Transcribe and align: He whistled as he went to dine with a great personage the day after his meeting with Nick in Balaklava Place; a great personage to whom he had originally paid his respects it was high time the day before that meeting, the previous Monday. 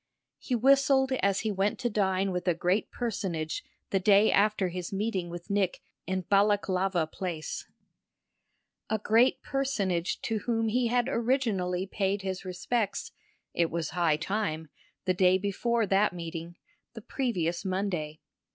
He 0.39 0.55
whistled 0.55 1.11
as 1.21 1.41
he 1.41 1.51
went 1.51 1.77
to 1.77 1.87
dine 1.87 2.31
with 2.31 2.47
a 2.47 2.55
great 2.55 2.89
personage 2.89 3.63
the 3.91 3.99
day 3.99 4.31
after 4.31 4.69
his 4.69 4.91
meeting 4.91 5.29
with 5.29 5.51
Nick 5.51 5.79
in 6.07 6.23
Balaklava 6.23 7.05
Place; 7.11 7.67
a 8.89 8.97
great 8.97 9.43
personage 9.43 10.19
to 10.23 10.39
whom 10.39 10.69
he 10.69 10.87
had 10.87 11.07
originally 11.07 11.85
paid 11.85 12.23
his 12.23 12.43
respects 12.45 13.11
it 13.53 13.69
was 13.69 13.91
high 13.91 14.17
time 14.17 14.69
the 15.05 15.13
day 15.13 15.37
before 15.37 15.85
that 15.85 16.13
meeting, 16.13 16.55
the 16.95 17.01
previous 17.01 17.63
Monday. 17.63 18.21